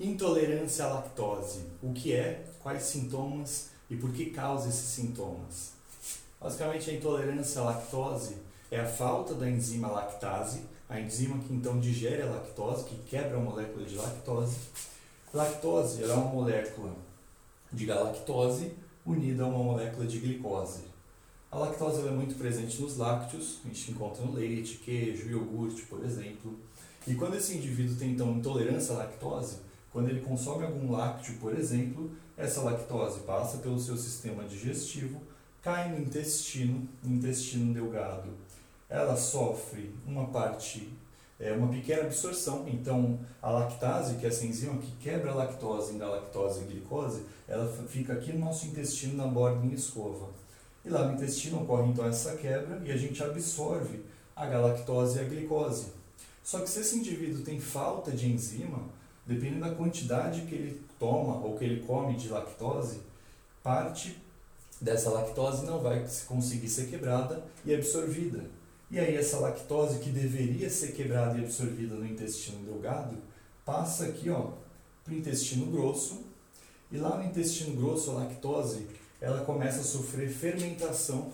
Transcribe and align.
Intolerância 0.00 0.84
à 0.84 0.94
lactose. 0.94 1.64
O 1.82 1.92
que 1.92 2.12
é, 2.12 2.44
quais 2.62 2.84
sintomas 2.84 3.70
e 3.90 3.96
por 3.96 4.12
que 4.12 4.26
causa 4.26 4.68
esses 4.68 4.90
sintomas? 4.90 5.72
Basicamente, 6.40 6.88
a 6.88 6.94
intolerância 6.94 7.60
à 7.60 7.64
lactose 7.64 8.36
é 8.70 8.78
a 8.78 8.86
falta 8.86 9.34
da 9.34 9.50
enzima 9.50 9.88
lactase, 9.88 10.62
a 10.88 11.00
enzima 11.00 11.40
que 11.40 11.52
então 11.52 11.80
digere 11.80 12.22
a 12.22 12.26
lactose, 12.26 12.84
que 12.84 12.94
quebra 13.10 13.38
a 13.38 13.40
molécula 13.40 13.84
de 13.84 13.96
lactose. 13.96 14.56
Lactose 15.34 16.04
é 16.04 16.06
uma 16.12 16.30
molécula 16.32 16.92
de 17.72 17.84
galactose 17.84 18.70
unida 19.04 19.42
a 19.42 19.48
uma 19.48 19.64
molécula 19.64 20.06
de 20.06 20.20
glicose. 20.20 20.82
A 21.50 21.58
lactose 21.58 22.06
é 22.06 22.10
muito 22.12 22.36
presente 22.36 22.80
nos 22.80 22.96
lácteos, 22.96 23.58
a 23.64 23.68
gente 23.68 23.90
encontra 23.90 24.24
no 24.24 24.34
leite, 24.34 24.76
queijo, 24.76 25.28
iogurte, 25.28 25.82
por 25.86 26.04
exemplo. 26.04 26.56
E 27.04 27.16
quando 27.16 27.34
esse 27.34 27.56
indivíduo 27.56 27.96
tem 27.96 28.12
então 28.12 28.30
intolerância 28.36 28.94
à 28.94 28.98
lactose, 28.98 29.66
quando 29.92 30.08
ele 30.08 30.20
consome 30.20 30.64
algum 30.64 30.90
lácteo, 30.90 31.34
por 31.40 31.56
exemplo, 31.58 32.10
essa 32.36 32.62
lactose 32.62 33.20
passa 33.20 33.58
pelo 33.58 33.78
seu 33.80 33.96
sistema 33.96 34.44
digestivo, 34.44 35.20
cai 35.62 35.90
no 35.90 35.98
intestino, 35.98 36.88
no 37.02 37.16
intestino 37.16 37.72
delgado. 37.74 38.30
Ela 38.88 39.16
sofre 39.16 39.94
uma 40.06 40.26
parte, 40.26 40.88
é, 41.38 41.52
uma 41.52 41.68
pequena 41.68 42.02
absorção, 42.02 42.66
então 42.68 43.18
a 43.42 43.50
lactase, 43.50 44.16
que 44.16 44.26
é 44.26 44.28
essa 44.28 44.46
enzima 44.46 44.78
que 44.78 44.92
quebra 45.00 45.32
a 45.32 45.34
lactose 45.34 45.94
em 45.94 45.98
galactose 45.98 46.62
e 46.62 46.64
glicose, 46.64 47.22
ela 47.46 47.66
fica 47.88 48.12
aqui 48.12 48.32
no 48.32 48.40
nosso 48.40 48.66
intestino, 48.66 49.16
na 49.16 49.26
borda 49.26 49.66
em 49.66 49.72
escova. 49.72 50.28
E 50.84 50.90
lá 50.90 51.04
no 51.06 51.14
intestino 51.14 51.62
ocorre 51.62 51.90
então 51.90 52.06
essa 52.06 52.36
quebra 52.36 52.80
e 52.84 52.92
a 52.92 52.96
gente 52.96 53.22
absorve 53.22 54.00
a 54.34 54.46
galactose 54.46 55.18
e 55.18 55.20
a 55.20 55.24
glicose. 55.24 55.92
Só 56.42 56.60
que 56.60 56.70
se 56.70 56.80
esse 56.80 56.96
indivíduo 56.96 57.42
tem 57.42 57.60
falta 57.60 58.10
de 58.10 58.30
enzima, 58.32 58.80
dependendo 59.28 59.60
da 59.60 59.74
quantidade 59.74 60.40
que 60.42 60.54
ele 60.54 60.80
toma 60.98 61.36
ou 61.44 61.58
que 61.58 61.64
ele 61.64 61.84
come 61.86 62.16
de 62.16 62.28
lactose, 62.28 63.00
parte 63.62 64.16
dessa 64.80 65.10
lactose 65.10 65.66
não 65.66 65.80
vai 65.80 66.08
conseguir 66.26 66.68
ser 66.68 66.88
quebrada 66.88 67.44
e 67.62 67.74
absorvida. 67.74 68.46
E 68.90 68.98
aí 68.98 69.14
essa 69.14 69.38
lactose 69.38 69.98
que 69.98 70.08
deveria 70.08 70.70
ser 70.70 70.92
quebrada 70.92 71.38
e 71.38 71.44
absorvida 71.44 71.94
no 71.94 72.06
intestino 72.06 72.64
delgado, 72.64 73.18
passa 73.66 74.06
aqui 74.06 74.30
ó, 74.30 74.52
para 75.04 75.12
o 75.12 75.16
intestino 75.16 75.66
grosso, 75.66 76.24
e 76.90 76.96
lá 76.96 77.18
no 77.18 77.24
intestino 77.24 77.76
grosso 77.76 78.12
a 78.12 78.14
lactose 78.14 78.86
ela 79.20 79.44
começa 79.44 79.80
a 79.80 79.84
sofrer 79.84 80.30
fermentação 80.30 81.30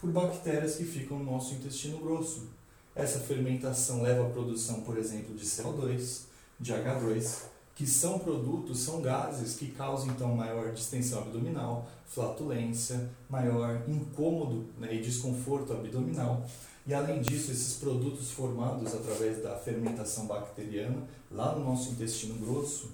por 0.00 0.10
bactérias 0.10 0.76
que 0.76 0.84
ficam 0.84 1.20
no 1.20 1.30
nosso 1.30 1.54
intestino 1.54 1.98
grosso. 1.98 2.48
Essa 2.94 3.20
fermentação 3.20 4.02
leva 4.02 4.26
à 4.26 4.30
produção, 4.30 4.80
por 4.80 4.98
exemplo, 4.98 5.34
de 5.36 5.44
CO2, 5.44 6.22
de 6.58 6.72
H2, 6.72 7.42
que 7.74 7.86
são 7.86 8.18
produtos, 8.18 8.80
são 8.80 9.02
gases 9.02 9.56
que 9.56 9.70
causam 9.72 10.08
então 10.08 10.34
maior 10.34 10.72
distensão 10.72 11.18
abdominal, 11.18 11.86
flatulência, 12.06 13.10
maior 13.28 13.82
incômodo 13.86 14.66
né, 14.78 14.94
e 14.94 15.02
desconforto 15.02 15.72
abdominal. 15.72 16.46
E 16.86 16.94
além 16.94 17.20
disso, 17.20 17.50
esses 17.50 17.76
produtos 17.76 18.30
formados 18.30 18.94
através 18.94 19.42
da 19.42 19.56
fermentação 19.56 20.26
bacteriana 20.26 21.02
lá 21.30 21.54
no 21.54 21.64
nosso 21.64 21.90
intestino 21.90 22.34
grosso 22.34 22.92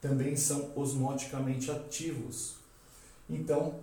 também 0.00 0.36
são 0.36 0.70
osmoticamente 0.76 1.70
ativos. 1.70 2.56
Então, 3.30 3.74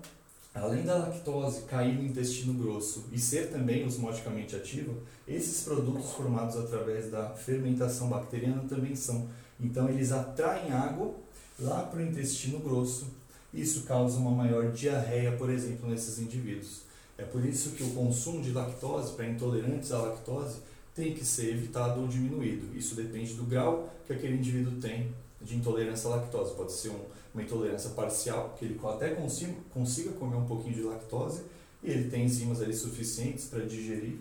além 0.56 0.84
da 0.84 0.96
lactose 0.96 1.64
cair 1.64 1.94
no 1.96 2.06
intestino 2.06 2.54
grosso 2.54 3.06
e 3.12 3.20
ser 3.20 3.52
também 3.52 3.86
osmoticamente 3.86 4.56
ativa, 4.56 4.94
esses 5.28 5.64
produtos 5.64 6.12
formados 6.14 6.56
através 6.56 7.12
da 7.12 7.32
fermentação 7.32 8.08
bacteriana 8.08 8.64
também 8.68 8.96
são. 8.96 9.28
Então, 9.60 9.90
eles 9.90 10.14
atraem 10.14 10.72
água 10.72 11.14
lá 11.60 11.84
para 11.84 12.00
o 12.00 12.04
intestino 12.04 12.60
grosso. 12.60 13.08
Isso 13.54 13.84
causa 13.84 14.18
uma 14.18 14.32
maior 14.32 14.72
diarreia, 14.72 15.34
por 15.34 15.50
exemplo, 15.50 15.90
nesses 15.90 16.20
indivíduos. 16.20 16.84
É 17.18 17.24
por 17.24 17.46
isso 17.46 17.72
que 17.72 17.84
o 17.84 17.92
consumo 17.92 18.42
de 18.42 18.52
lactose 18.52 19.14
para 19.14 19.28
intolerantes 19.28 19.92
à 19.92 20.00
lactose 20.00 20.60
tem 20.94 21.14
que 21.14 21.26
ser 21.26 21.52
evitado 21.52 22.02
ou 22.02 22.08
diminuído. 22.08 22.76
Isso 22.78 22.96
depende 22.96 23.34
do 23.34 23.44
grau 23.44 23.90
que 24.08 24.14
aquele 24.14 24.38
indivíduo 24.38 24.80
tem 24.80 25.14
de 25.46 25.56
intolerância 25.56 26.10
à 26.10 26.16
lactose. 26.18 26.56
Pode 26.56 26.72
ser 26.72 26.90
um, 26.90 27.00
uma 27.34 27.44
intolerância 27.44 27.92
parcial, 27.92 28.56
que 28.58 28.66
ele 28.66 28.80
até 28.84 29.10
consiga, 29.10 29.54
consiga 29.74 30.12
comer 30.14 30.36
um 30.36 30.46
pouquinho 30.46 30.74
de 30.74 30.82
lactose 30.82 31.44
e 31.84 31.92
ele 31.92 32.10
tem 32.10 32.26
enzimas 32.26 32.62
ali 32.62 32.74
suficientes 32.74 33.46
para 33.46 33.64
digerir 33.64 34.18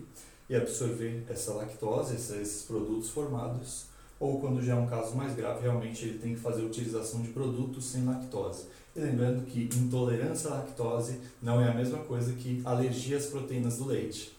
e 0.47 0.55
absorver 0.55 1.23
essa 1.27 1.53
lactose, 1.53 2.15
esses 2.15 2.61
produtos 2.61 3.09
formados, 3.09 3.85
ou 4.19 4.39
quando 4.39 4.61
já 4.61 4.73
é 4.73 4.75
um 4.75 4.85
caso 4.85 5.15
mais 5.15 5.35
grave, 5.35 5.63
realmente 5.63 6.05
ele 6.05 6.19
tem 6.19 6.35
que 6.35 6.39
fazer 6.39 6.61
a 6.61 6.65
utilização 6.65 7.21
de 7.21 7.29
produtos 7.29 7.85
sem 7.85 8.05
lactose. 8.05 8.67
E 8.95 8.99
lembrando 8.99 9.45
que 9.45 9.63
intolerância 9.75 10.51
à 10.51 10.53
lactose 10.55 11.19
não 11.41 11.59
é 11.59 11.69
a 11.69 11.73
mesma 11.73 11.99
coisa 11.99 12.33
que 12.33 12.61
alergia 12.63 13.17
às 13.17 13.25
proteínas 13.25 13.77
do 13.77 13.85
leite. 13.85 14.34